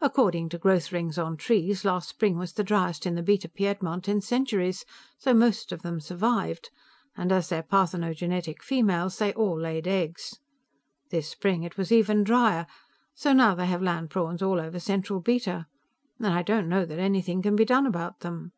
According 0.00 0.48
to 0.48 0.58
growth 0.58 0.90
rings 0.90 1.18
on 1.18 1.36
trees, 1.36 1.84
last 1.84 2.08
spring 2.08 2.38
was 2.38 2.54
the 2.54 2.64
driest 2.64 3.04
in 3.04 3.14
the 3.14 3.22
Beta 3.22 3.46
Piedmont 3.46 4.08
in 4.08 4.22
centuries, 4.22 4.86
so 5.18 5.34
most 5.34 5.70
of 5.70 5.82
them 5.82 6.00
survived, 6.00 6.70
and 7.14 7.30
as 7.30 7.50
they're 7.50 7.62
parthenogenetic 7.62 8.62
females, 8.62 9.18
they 9.18 9.34
all 9.34 9.60
laid 9.60 9.86
eggs. 9.86 10.40
This 11.10 11.28
spring, 11.28 11.62
it 11.62 11.76
was 11.76 11.92
even 11.92 12.24
drier, 12.24 12.66
so 13.14 13.34
now 13.34 13.54
they 13.54 13.66
have 13.66 13.82
land 13.82 14.08
prawns 14.08 14.40
all 14.40 14.58
over 14.58 14.80
central 14.80 15.20
Beta. 15.20 15.66
And 16.18 16.28
I 16.28 16.40
don't 16.42 16.70
know 16.70 16.86
that 16.86 16.98
anything 16.98 17.42
can 17.42 17.54
be 17.54 17.66
done 17.66 17.84
about 17.86 18.20
them." 18.20 18.52